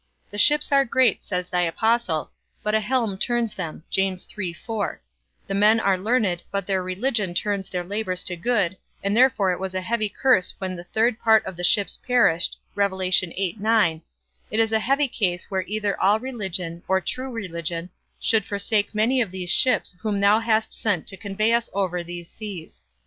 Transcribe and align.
The 0.31 0.39
ships 0.39 0.71
are 0.71 0.83
great, 0.83 1.23
says 1.23 1.47
thy 1.49 1.61
apostle, 1.61 2.31
but 2.63 2.73
a 2.73 2.79
helm 2.79 3.19
turns 3.19 3.53
them; 3.53 3.83
the 3.95 4.99
men 5.53 5.79
are 5.79 5.95
learned, 5.95 6.41
but 6.49 6.65
their 6.65 6.81
religion 6.81 7.35
turns 7.35 7.69
their 7.69 7.83
labours 7.83 8.23
to 8.23 8.35
good, 8.35 8.77
and 9.03 9.15
therefore 9.15 9.51
it 9.51 9.59
was 9.59 9.75
a 9.75 9.81
heavy 9.81 10.09
curse 10.09 10.55
when 10.57 10.75
the 10.75 10.85
third 10.85 11.19
part 11.19 11.45
of 11.45 11.55
the 11.55 11.63
ships 11.63 11.97
perished: 12.07 12.57
it 12.75 13.61
is 14.59 14.71
a 14.71 14.79
heavy 14.79 15.07
case 15.07 15.51
where 15.51 15.65
either 15.67 16.01
all 16.01 16.19
religion, 16.19 16.81
or 16.87 16.99
true 16.99 17.29
religion, 17.31 17.91
should 18.19 18.43
forsake 18.43 18.95
many 18.95 19.21
of 19.21 19.29
these 19.29 19.51
ships 19.51 19.93
whom 19.99 20.19
thou 20.19 20.39
hast 20.39 20.73
sent 20.73 21.05
to 21.05 21.15
convey 21.15 21.53
us 21.53 21.69
over 21.73 22.03
these 22.03 22.27
seas. 22.27 22.81